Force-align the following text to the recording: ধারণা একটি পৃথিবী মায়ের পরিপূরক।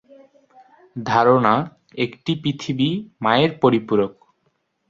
ধারণা 0.95 1.53
একটি 1.97 2.31
পৃথিবী 2.35 2.89
মায়ের 3.21 3.51
পরিপূরক। 3.61 4.13